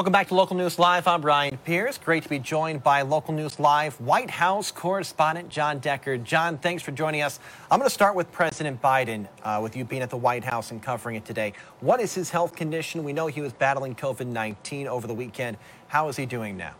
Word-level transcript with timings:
Welcome 0.00 0.12
back 0.12 0.28
to 0.28 0.34
Local 0.34 0.56
News 0.56 0.78
Live. 0.78 1.06
I'm 1.06 1.20
Brian 1.20 1.58
Pierce. 1.58 1.98
Great 1.98 2.22
to 2.22 2.28
be 2.30 2.38
joined 2.38 2.82
by 2.82 3.02
Local 3.02 3.34
News 3.34 3.60
Live 3.60 4.00
White 4.00 4.30
House 4.30 4.70
correspondent 4.70 5.50
John 5.50 5.78
Decker. 5.78 6.16
John, 6.16 6.56
thanks 6.56 6.82
for 6.82 6.90
joining 6.90 7.20
us. 7.20 7.38
I'm 7.70 7.78
going 7.78 7.86
to 7.86 7.92
start 7.92 8.14
with 8.14 8.32
President 8.32 8.80
Biden, 8.80 9.28
uh, 9.44 9.60
with 9.62 9.76
you 9.76 9.84
being 9.84 10.00
at 10.00 10.08
the 10.08 10.16
White 10.16 10.42
House 10.42 10.70
and 10.70 10.82
covering 10.82 11.16
it 11.16 11.26
today. 11.26 11.52
What 11.80 12.00
is 12.00 12.14
his 12.14 12.30
health 12.30 12.56
condition? 12.56 13.04
We 13.04 13.12
know 13.12 13.26
he 13.26 13.42
was 13.42 13.52
battling 13.52 13.94
COVID 13.94 14.24
19 14.24 14.88
over 14.88 15.06
the 15.06 15.12
weekend. 15.12 15.58
How 15.88 16.08
is 16.08 16.16
he 16.16 16.24
doing 16.24 16.56
now? 16.56 16.72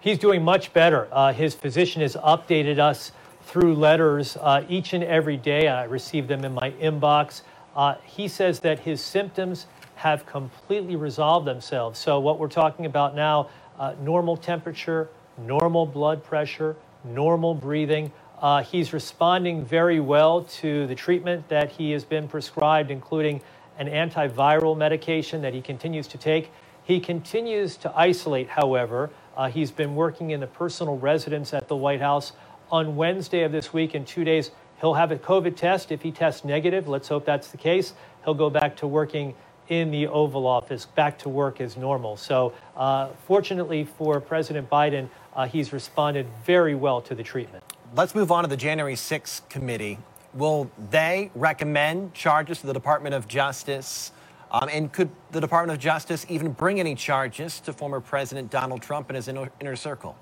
He's 0.00 0.18
doing 0.18 0.42
much 0.42 0.72
better. 0.72 1.06
Uh, 1.12 1.32
his 1.32 1.54
physician 1.54 2.02
has 2.02 2.16
updated 2.16 2.80
us 2.80 3.12
through 3.44 3.76
letters 3.76 4.36
uh, 4.40 4.64
each 4.68 4.94
and 4.94 5.04
every 5.04 5.36
day. 5.36 5.68
I 5.68 5.84
receive 5.84 6.26
them 6.26 6.44
in 6.44 6.54
my 6.54 6.72
inbox. 6.72 7.42
Uh, 7.76 7.94
he 8.04 8.26
says 8.26 8.58
that 8.60 8.80
his 8.80 9.00
symptoms 9.00 9.66
have 10.00 10.24
completely 10.24 10.96
resolved 10.96 11.46
themselves. 11.46 11.98
So, 11.98 12.20
what 12.20 12.38
we're 12.38 12.48
talking 12.48 12.86
about 12.86 13.14
now 13.14 13.50
uh, 13.78 13.94
normal 14.00 14.34
temperature, 14.34 15.10
normal 15.36 15.84
blood 15.84 16.24
pressure, 16.24 16.74
normal 17.04 17.54
breathing. 17.54 18.10
Uh, 18.40 18.62
he's 18.62 18.94
responding 18.94 19.62
very 19.62 20.00
well 20.00 20.44
to 20.44 20.86
the 20.86 20.94
treatment 20.94 21.46
that 21.50 21.70
he 21.70 21.90
has 21.90 22.02
been 22.02 22.26
prescribed, 22.28 22.90
including 22.90 23.42
an 23.78 23.88
antiviral 23.88 24.74
medication 24.74 25.42
that 25.42 25.52
he 25.52 25.60
continues 25.60 26.06
to 26.06 26.16
take. 26.16 26.50
He 26.82 26.98
continues 26.98 27.76
to 27.76 27.92
isolate, 27.94 28.48
however. 28.48 29.10
Uh, 29.36 29.50
he's 29.50 29.70
been 29.70 29.94
working 29.94 30.30
in 30.30 30.40
the 30.40 30.46
personal 30.46 30.96
residence 30.96 31.52
at 31.52 31.68
the 31.68 31.76
White 31.76 32.00
House. 32.00 32.32
On 32.70 32.96
Wednesday 32.96 33.42
of 33.42 33.52
this 33.52 33.74
week, 33.74 33.94
in 33.94 34.06
two 34.06 34.24
days, 34.24 34.50
he'll 34.80 34.94
have 34.94 35.12
a 35.12 35.16
COVID 35.16 35.56
test. 35.56 35.92
If 35.92 36.00
he 36.00 36.10
tests 36.10 36.42
negative, 36.42 36.88
let's 36.88 37.08
hope 37.08 37.26
that's 37.26 37.48
the 37.48 37.58
case, 37.58 37.92
he'll 38.24 38.32
go 38.32 38.48
back 38.48 38.76
to 38.78 38.86
working 38.86 39.34
in 39.70 39.90
the 39.90 40.08
Oval 40.08 40.46
Office 40.46 40.84
back 40.84 41.16
to 41.20 41.28
work 41.28 41.60
as 41.60 41.76
normal. 41.76 42.16
So, 42.16 42.52
uh, 42.76 43.08
fortunately 43.26 43.84
for 43.84 44.20
President 44.20 44.68
Biden, 44.68 45.08
uh, 45.34 45.46
he's 45.46 45.72
responded 45.72 46.26
very 46.44 46.74
well 46.74 47.00
to 47.02 47.14
the 47.14 47.22
treatment. 47.22 47.64
Let's 47.94 48.14
move 48.14 48.30
on 48.30 48.44
to 48.44 48.50
the 48.50 48.56
January 48.56 48.96
6th 48.96 49.48
committee. 49.48 49.98
Will 50.34 50.70
they 50.90 51.30
recommend 51.34 52.14
charges 52.14 52.60
to 52.60 52.66
the 52.66 52.72
Department 52.72 53.14
of 53.14 53.26
Justice? 53.26 54.12
Um, 54.50 54.68
and 54.70 54.92
could 54.92 55.10
the 55.30 55.40
Department 55.40 55.76
of 55.76 55.80
Justice 55.80 56.26
even 56.28 56.50
bring 56.50 56.80
any 56.80 56.96
charges 56.96 57.60
to 57.60 57.72
former 57.72 58.00
President 58.00 58.50
Donald 58.50 58.82
Trump 58.82 59.08
and 59.08 59.16
his 59.16 59.28
inner, 59.28 59.50
inner 59.60 59.76
circle? 59.76 60.16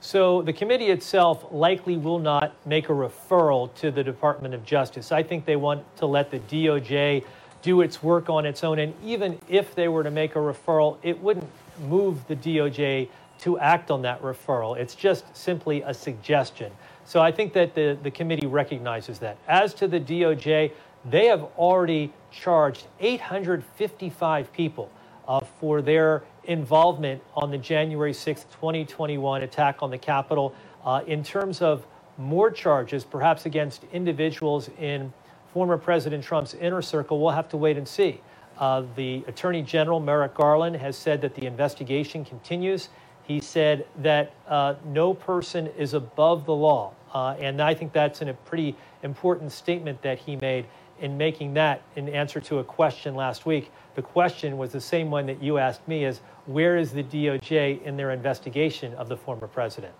So 0.00 0.42
the 0.42 0.52
committee 0.52 0.86
itself 0.86 1.44
likely 1.50 1.96
will 1.96 2.18
not 2.18 2.54
make 2.66 2.88
a 2.88 2.92
referral 2.92 3.72
to 3.74 3.90
the 3.90 4.02
Department 4.02 4.54
of 4.54 4.64
Justice. 4.64 5.12
I 5.12 5.22
think 5.22 5.44
they 5.44 5.56
want 5.56 5.84
to 5.98 6.06
let 6.06 6.30
the 6.30 6.38
DOJ 6.40 7.22
do 7.62 7.80
its 7.80 8.02
work 8.02 8.28
on 8.30 8.46
its 8.46 8.64
own. 8.64 8.78
And 8.78 8.94
even 9.04 9.38
if 9.48 9.74
they 9.74 9.88
were 9.88 10.02
to 10.02 10.10
make 10.10 10.36
a 10.36 10.38
referral, 10.38 10.96
it 11.02 11.20
wouldn't 11.20 11.48
move 11.88 12.26
the 12.26 12.36
DOJ 12.36 13.08
to 13.40 13.58
act 13.58 13.90
on 13.90 14.02
that 14.02 14.20
referral. 14.22 14.76
It's 14.76 14.94
just 14.94 15.24
simply 15.36 15.82
a 15.82 15.94
suggestion. 15.94 16.72
So 17.04 17.20
I 17.20 17.32
think 17.32 17.52
that 17.54 17.74
the, 17.74 17.98
the 18.02 18.10
committee 18.10 18.46
recognizes 18.46 19.18
that. 19.20 19.38
As 19.48 19.74
to 19.74 19.88
the 19.88 19.98
DOJ, 19.98 20.72
they 21.08 21.26
have 21.26 21.42
already 21.56 22.12
charged 22.30 22.86
855 23.00 24.52
people 24.52 24.90
uh, 25.26 25.40
for 25.58 25.80
their 25.80 26.22
involvement 26.44 27.22
on 27.34 27.50
the 27.50 27.58
January 27.58 28.12
6, 28.12 28.44
2021 28.44 29.42
attack 29.42 29.82
on 29.82 29.90
the 29.90 29.98
Capitol. 29.98 30.54
Uh, 30.84 31.02
in 31.06 31.22
terms 31.22 31.62
of 31.62 31.86
more 32.18 32.50
charges, 32.50 33.04
perhaps 33.04 33.46
against 33.46 33.84
individuals 33.92 34.68
in 34.78 35.12
former 35.52 35.76
President 35.76 36.24
Trump's 36.24 36.54
inner 36.54 36.82
circle, 36.82 37.20
we'll 37.20 37.32
have 37.32 37.48
to 37.50 37.56
wait 37.56 37.76
and 37.76 37.86
see. 37.86 38.20
Uh, 38.58 38.84
the 38.94 39.24
Attorney 39.26 39.62
General, 39.62 40.00
Merrick 40.00 40.34
Garland, 40.34 40.76
has 40.76 40.96
said 40.96 41.22
that 41.22 41.34
the 41.34 41.46
investigation 41.46 42.24
continues. 42.24 42.90
He 43.22 43.40
said 43.40 43.86
that 43.98 44.34
uh, 44.48 44.74
no 44.84 45.14
person 45.14 45.68
is 45.78 45.94
above 45.94 46.44
the 46.46 46.54
law. 46.54 46.92
Uh, 47.12 47.36
and 47.40 47.60
I 47.60 47.74
think 47.74 47.92
that's 47.92 48.22
a 48.22 48.32
pretty 48.44 48.76
important 49.02 49.52
statement 49.52 50.02
that 50.02 50.18
he 50.18 50.36
made 50.36 50.66
in 51.00 51.16
making 51.16 51.54
that 51.54 51.82
in 51.96 52.08
answer 52.08 52.40
to 52.40 52.58
a 52.58 52.64
question 52.64 53.14
last 53.14 53.46
week. 53.46 53.70
The 53.94 54.02
question 54.02 54.58
was 54.58 54.72
the 54.72 54.80
same 54.80 55.10
one 55.10 55.26
that 55.26 55.42
you 55.42 55.58
asked 55.58 55.86
me 55.88 56.04
is 56.04 56.20
where 56.46 56.76
is 56.76 56.92
the 56.92 57.02
DOJ 57.02 57.82
in 57.82 57.96
their 57.96 58.10
investigation 58.10 58.94
of 58.94 59.08
the 59.08 59.16
former 59.16 59.46
president? 59.46 59.94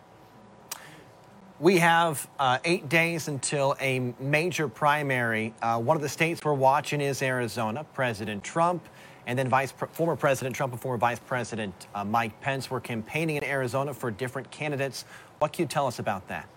We 1.61 1.77
have 1.77 2.27
uh, 2.39 2.57
eight 2.65 2.89
days 2.89 3.29
until 3.29 3.77
a 3.83 4.15
major 4.19 4.67
primary. 4.67 5.53
Uh, 5.61 5.79
one 5.79 5.95
of 5.95 6.03
the 6.03 6.09
states 6.09 6.43
we're 6.43 6.55
watching 6.55 7.03
is 7.03 7.21
Arizona. 7.21 7.85
President 7.93 8.43
Trump 8.43 8.83
and 9.27 9.39
then 9.39 9.51
Vice 9.51 9.71
former 9.93 10.17
President 10.17 10.57
Trump 10.57 10.73
and 10.73 10.81
former 10.81 10.97
Vice 10.97 11.19
President 11.19 11.87
uh, 11.95 12.03
Mike 12.03 12.41
Pence 12.41 12.71
were 12.71 12.81
campaigning 12.81 13.37
in 13.37 13.45
Arizona 13.45 13.93
for 13.93 14.11
different 14.11 14.51
candidates. 14.51 15.05
What 15.39 15.53
can 15.53 15.65
you 15.65 15.69
tell 15.69 15.87
us 15.87 15.99
about 15.99 16.27
that? 16.29 16.49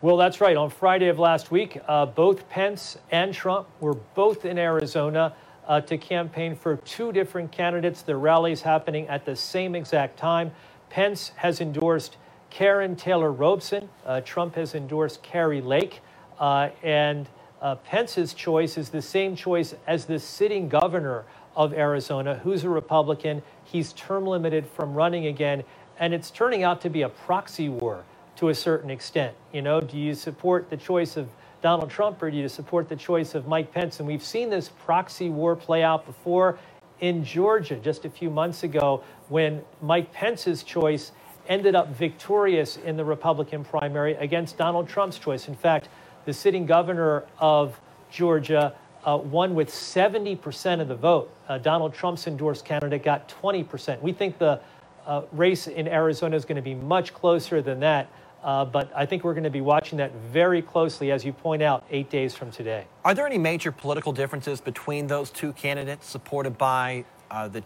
Well, 0.00 0.16
that's 0.16 0.40
right. 0.40 0.56
On 0.56 0.70
Friday 0.70 1.08
of 1.08 1.18
last 1.18 1.50
week, 1.50 1.78
uh, 1.86 2.06
both 2.06 2.48
Pence 2.48 2.96
and 3.10 3.34
Trump 3.34 3.68
were 3.80 3.96
both 4.14 4.46
in 4.46 4.56
Arizona 4.58 5.34
uh, 5.68 5.82
to 5.82 5.98
campaign 5.98 6.56
for 6.56 6.76
two 6.76 7.12
different 7.12 7.52
candidates. 7.52 8.00
Their 8.00 8.18
rallies 8.18 8.62
happening 8.62 9.06
at 9.08 9.26
the 9.26 9.36
same 9.36 9.74
exact 9.74 10.18
time. 10.18 10.52
Pence 10.88 11.32
has 11.36 11.60
endorsed 11.60 12.16
Karrin 12.50 12.96
Taylor 12.96 13.32
Robson. 13.32 13.88
Uh, 14.04 14.20
Trump 14.20 14.54
has 14.56 14.74
endorsed 14.74 15.22
Kari 15.22 15.60
Lake. 15.60 16.00
Uh, 16.38 16.70
and 16.82 17.28
uh, 17.60 17.76
Pence's 17.76 18.34
choice 18.34 18.78
is 18.78 18.90
the 18.90 19.02
same 19.02 19.36
choice 19.36 19.74
as 19.86 20.06
the 20.06 20.18
sitting 20.18 20.68
governor 20.68 21.24
of 21.54 21.72
Arizona, 21.72 22.40
who's 22.42 22.64
a 22.64 22.68
Republican. 22.68 23.42
He's 23.64 23.92
term 23.92 24.26
limited 24.26 24.66
from 24.66 24.94
running 24.94 25.26
again. 25.26 25.64
And 25.98 26.14
it's 26.14 26.30
turning 26.30 26.62
out 26.62 26.80
to 26.82 26.90
be 26.90 27.02
a 27.02 27.08
proxy 27.08 27.68
war 27.68 28.04
to 28.36 28.48
a 28.48 28.54
certain 28.54 28.90
extent. 28.90 29.34
You 29.52 29.62
know, 29.62 29.80
do 29.80 29.98
you 29.98 30.14
support 30.14 30.70
the 30.70 30.76
choice 30.76 31.16
of 31.16 31.28
Donald 31.60 31.90
Trump 31.90 32.22
or 32.22 32.30
do 32.30 32.38
you 32.38 32.48
support 32.48 32.88
the 32.88 32.96
choice 32.96 33.34
of 33.34 33.46
Mike 33.46 33.72
Pence? 33.72 33.98
And 34.00 34.08
we've 34.08 34.24
seen 34.24 34.48
this 34.48 34.70
proxy 34.70 35.28
war 35.28 35.54
play 35.54 35.82
out 35.82 36.06
before 36.06 36.58
in 37.00 37.24
Georgia 37.24 37.76
just 37.76 38.04
a 38.04 38.10
few 38.10 38.30
months 38.30 38.62
ago 38.62 39.02
when 39.28 39.62
Mike 39.82 40.12
Pence's 40.12 40.62
choice 40.62 41.12
ended 41.50 41.74
up 41.74 41.88
victorious 41.88 42.76
in 42.78 42.96
the 42.96 43.04
Republican 43.04 43.64
primary 43.64 44.14
against 44.14 44.56
Donald 44.56 44.88
Trump's 44.88 45.18
choice. 45.18 45.48
In 45.48 45.54
fact, 45.54 45.88
the 46.24 46.32
sitting 46.32 46.64
governor 46.64 47.24
of 47.38 47.78
Georgia 48.10 48.74
uh, 49.04 49.16
won 49.16 49.54
with 49.54 49.68
70% 49.68 50.80
of 50.80 50.88
the 50.88 50.94
vote. 50.94 51.30
Uh, 51.48 51.58
Donald 51.58 51.92
Trump's 51.92 52.26
endorsed 52.26 52.64
candidate 52.64 53.02
got 53.02 53.28
20%. 53.42 54.00
We 54.00 54.12
think 54.12 54.38
the 54.38 54.60
uh, 55.06 55.22
race 55.32 55.66
in 55.66 55.88
Arizona 55.88 56.36
is 56.36 56.44
going 56.44 56.56
to 56.56 56.62
be 56.62 56.74
much 56.74 57.12
closer 57.12 57.60
than 57.60 57.80
that. 57.80 58.08
Uh, 58.44 58.64
but 58.64 58.90
I 58.94 59.04
think 59.04 59.24
we're 59.24 59.34
going 59.34 59.44
to 59.44 59.50
be 59.50 59.60
watching 59.60 59.98
that 59.98 60.14
very 60.32 60.62
closely, 60.62 61.10
as 61.10 61.24
you 61.24 61.32
point 61.32 61.62
out, 61.62 61.84
eight 61.90 62.08
days 62.08 62.34
from 62.34 62.50
today. 62.50 62.86
Are 63.04 63.14
there 63.14 63.26
any 63.26 63.36
major 63.36 63.70
political 63.70 64.12
differences 64.12 64.60
between 64.60 65.08
those 65.08 65.30
two 65.30 65.52
candidates 65.52 66.06
supported 66.06 66.56
by 66.56 67.04
uh, 67.30 67.48
the 67.48 67.62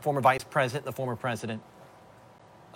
former 0.00 0.20
vice 0.20 0.44
president 0.44 0.84
and 0.84 0.92
the 0.92 0.96
former 0.96 1.16
president? 1.16 1.60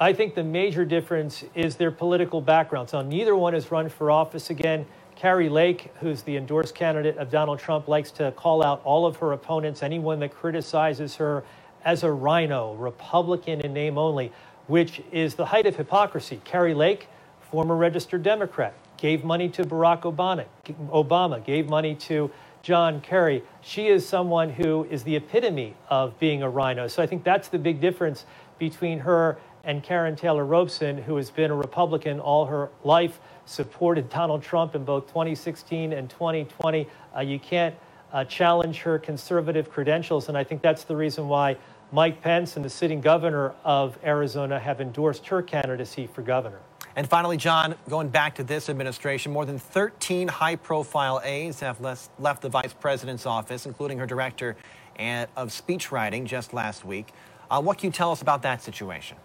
I 0.02 0.12
think 0.12 0.34
the 0.34 0.42
major 0.42 0.84
difference 0.84 1.44
is 1.54 1.76
their 1.76 1.92
political 1.92 2.40
backgrounds. 2.40 2.92
Now, 2.92 3.02
neither 3.02 3.36
one 3.36 3.54
has 3.54 3.70
run 3.70 3.88
for 3.88 4.10
office 4.10 4.50
again. 4.50 4.84
Kari 5.14 5.48
Lake, 5.48 5.92
who's 6.00 6.22
the 6.22 6.36
endorsed 6.36 6.74
candidate 6.74 7.18
of 7.18 7.30
Donald 7.30 7.60
Trump, 7.60 7.86
likes 7.86 8.10
to 8.12 8.32
call 8.32 8.64
out 8.64 8.82
all 8.82 9.06
of 9.06 9.14
her 9.18 9.30
opponents, 9.30 9.80
anyone 9.80 10.18
that 10.18 10.34
criticizes 10.34 11.14
her, 11.14 11.44
as 11.84 12.02
a 12.02 12.10
RINO, 12.10 12.74
Republican 12.74 13.60
in 13.60 13.72
name 13.72 13.96
only, 13.96 14.32
which 14.66 15.00
is 15.12 15.36
the 15.36 15.46
height 15.46 15.66
of 15.66 15.76
hypocrisy. 15.76 16.40
Kari 16.42 16.74
Lake, 16.74 17.06
former 17.40 17.76
registered 17.76 18.24
Democrat, 18.24 18.74
gave 18.96 19.22
money 19.22 19.48
to 19.50 19.62
Barack 19.62 20.02
Obama, 20.02 20.46
Obama 20.90 21.44
gave 21.44 21.68
money 21.68 21.94
to 21.94 22.28
John 22.62 23.00
Kerry. 23.02 23.44
She 23.60 23.86
is 23.86 24.04
someone 24.04 24.50
who 24.50 24.84
is 24.90 25.04
the 25.04 25.14
epitome 25.14 25.76
of 25.88 26.18
being 26.18 26.42
a 26.42 26.50
RINO. 26.50 26.88
So 26.88 27.04
I 27.04 27.06
think 27.06 27.22
that's 27.22 27.46
the 27.46 27.58
big 27.58 27.80
difference 27.80 28.26
between 28.58 29.00
her 29.00 29.38
and 29.64 29.82
Karrin 29.82 30.16
Taylor 30.16 30.44
Robson, 30.44 30.98
who 30.98 31.16
has 31.16 31.30
been 31.30 31.50
a 31.50 31.54
Republican 31.54 32.20
all 32.20 32.46
her 32.46 32.70
life, 32.84 33.20
supported 33.46 34.08
Donald 34.08 34.42
Trump 34.42 34.74
in 34.74 34.84
both 34.84 35.06
2016 35.08 35.92
and 35.92 36.10
2020. 36.10 36.86
Uh, 37.14 37.20
you 37.20 37.38
can't 37.38 37.74
uh, 38.12 38.24
challenge 38.24 38.78
her 38.80 38.98
conservative 38.98 39.70
credentials, 39.70 40.28
and 40.28 40.36
I 40.36 40.44
think 40.44 40.62
that's 40.62 40.84
the 40.84 40.96
reason 40.96 41.28
why 41.28 41.56
Mike 41.92 42.20
Pence 42.20 42.56
and 42.56 42.64
the 42.64 42.70
sitting 42.70 43.00
governor 43.00 43.54
of 43.64 43.98
Arizona 44.04 44.58
have 44.58 44.80
endorsed 44.80 45.26
her 45.26 45.42
candidacy 45.42 46.06
for 46.06 46.22
governor. 46.22 46.60
And 46.94 47.08
finally, 47.08 47.38
John, 47.38 47.74
going 47.88 48.08
back 48.08 48.34
to 48.34 48.44
this 48.44 48.68
administration, 48.68 49.32
more 49.32 49.46
than 49.46 49.58
13 49.58 50.28
high 50.28 50.56
profile 50.56 51.22
aides 51.24 51.60
have 51.60 51.80
left 51.80 52.42
the 52.42 52.48
vice 52.48 52.74
president's 52.74 53.24
office, 53.24 53.64
including 53.64 53.98
her 53.98 54.06
director 54.06 54.56
of 54.98 55.48
speechwriting 55.48 56.26
just 56.26 56.52
last 56.52 56.84
week. 56.84 57.12
Uh, 57.50 57.60
what 57.60 57.78
can 57.78 57.88
you 57.88 57.92
tell 57.92 58.12
us 58.12 58.22
about 58.22 58.42
that 58.42 58.62
situation? 58.62 59.16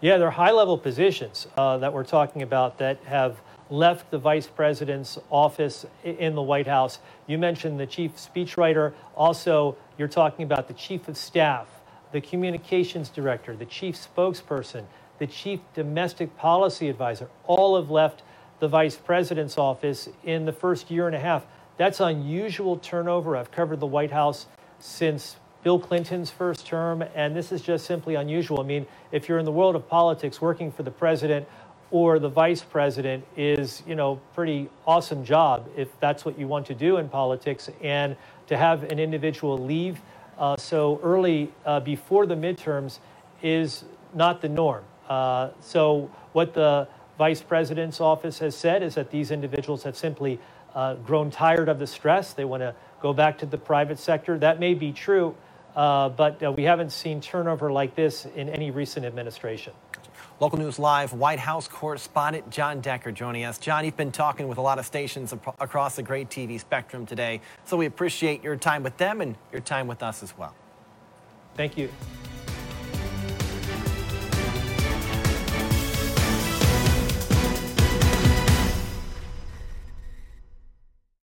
Yeah, 0.00 0.18
they're 0.18 0.30
high 0.30 0.50
level 0.50 0.76
positions 0.76 1.46
uh, 1.56 1.78
that 1.78 1.92
we're 1.92 2.04
talking 2.04 2.42
about 2.42 2.78
that 2.78 2.98
have 3.04 3.40
left 3.70 4.10
the 4.10 4.18
vice 4.18 4.46
president's 4.46 5.18
office 5.30 5.86
in 6.04 6.34
the 6.34 6.42
White 6.42 6.66
House. 6.66 6.98
You 7.26 7.38
mentioned 7.38 7.80
the 7.80 7.86
chief 7.86 8.16
speechwriter. 8.16 8.92
Also, 9.16 9.76
you're 9.96 10.06
talking 10.08 10.44
about 10.44 10.68
the 10.68 10.74
chief 10.74 11.08
of 11.08 11.16
staff 11.16 11.68
the 12.12 12.20
communications 12.20 13.08
director, 13.08 13.56
the 13.56 13.66
chief 13.66 13.96
spokesperson, 13.96 14.84
the 15.18 15.26
chief 15.26 15.60
domestic 15.74 16.36
policy 16.36 16.88
advisor, 16.88 17.28
all 17.46 17.76
have 17.76 17.90
left 17.90 18.22
the 18.60 18.68
vice 18.68 18.96
president's 18.96 19.58
office 19.58 20.08
in 20.24 20.44
the 20.44 20.52
first 20.52 20.90
year 20.90 21.06
and 21.06 21.16
a 21.16 21.20
half. 21.20 21.44
That's 21.76 22.00
unusual 22.00 22.78
turnover. 22.78 23.36
I've 23.36 23.50
covered 23.50 23.80
the 23.80 23.86
White 23.86 24.12
House 24.12 24.46
since 24.78 25.36
Bill 25.66 25.80
Clinton's 25.80 26.30
first 26.30 26.64
term, 26.64 27.02
and 27.16 27.34
this 27.34 27.50
is 27.50 27.60
just 27.60 27.86
simply 27.86 28.14
unusual. 28.14 28.60
I 28.60 28.62
mean, 28.62 28.86
if 29.10 29.28
you're 29.28 29.40
in 29.40 29.44
the 29.44 29.50
world 29.50 29.74
of 29.74 29.88
politics, 29.88 30.40
working 30.40 30.70
for 30.70 30.84
the 30.84 30.92
president 30.92 31.44
or 31.90 32.20
the 32.20 32.28
vice 32.28 32.62
president 32.62 33.24
is, 33.36 33.82
you 33.84 33.96
know, 33.96 34.20
pretty 34.32 34.70
awesome 34.86 35.24
job 35.24 35.68
if 35.76 35.88
that's 35.98 36.24
what 36.24 36.38
you 36.38 36.46
want 36.46 36.66
to 36.66 36.74
do 36.76 36.98
in 36.98 37.08
politics. 37.08 37.68
And 37.82 38.14
to 38.46 38.56
have 38.56 38.84
an 38.84 39.00
individual 39.00 39.58
leave 39.58 40.00
uh, 40.38 40.56
so 40.56 41.00
early 41.02 41.52
uh, 41.64 41.80
before 41.80 42.26
the 42.26 42.36
midterms 42.36 43.00
is 43.42 43.86
not 44.14 44.40
the 44.42 44.48
norm. 44.48 44.84
Uh, 45.08 45.48
so 45.58 46.08
what 46.32 46.54
the 46.54 46.86
vice 47.18 47.42
president's 47.42 48.00
office 48.00 48.38
has 48.38 48.54
said 48.54 48.84
is 48.84 48.94
that 48.94 49.10
these 49.10 49.32
individuals 49.32 49.82
have 49.82 49.96
simply 49.96 50.38
uh, 50.76 50.94
grown 50.94 51.28
tired 51.28 51.68
of 51.68 51.80
the 51.80 51.88
stress. 51.88 52.34
They 52.34 52.44
want 52.44 52.60
to 52.60 52.72
go 53.02 53.12
back 53.12 53.36
to 53.38 53.46
the 53.46 53.58
private 53.58 53.98
sector. 53.98 54.38
That 54.38 54.60
may 54.60 54.74
be 54.74 54.92
true, 54.92 55.34
uh, 55.76 56.08
but 56.08 56.42
uh, 56.42 56.50
we 56.50 56.64
haven't 56.64 56.90
seen 56.90 57.20
turnover 57.20 57.70
like 57.70 57.94
this 57.94 58.26
in 58.34 58.48
any 58.48 58.70
recent 58.70 59.06
administration. 59.06 59.72
Local 60.40 60.58
News 60.58 60.78
Live 60.78 61.12
White 61.12 61.38
House 61.38 61.66
correspondent 61.68 62.50
John 62.50 62.80
Decker 62.80 63.10
joining 63.10 63.44
us. 63.44 63.58
John, 63.58 63.84
you've 63.84 63.96
been 63.96 64.12
talking 64.12 64.48
with 64.48 64.58
a 64.58 64.62
lot 64.62 64.78
of 64.78 64.84
stations 64.84 65.32
across 65.32 65.96
the 65.96 66.02
great 66.02 66.28
TV 66.28 66.60
spectrum 66.60 67.06
today, 67.06 67.40
so 67.64 67.76
we 67.76 67.86
appreciate 67.86 68.42
your 68.42 68.56
time 68.56 68.82
with 68.82 68.96
them 68.98 69.20
and 69.20 69.36
your 69.52 69.62
time 69.62 69.86
with 69.86 70.02
us 70.02 70.22
as 70.22 70.36
well. 70.36 70.54
Thank 71.54 71.78
you. 71.78 71.90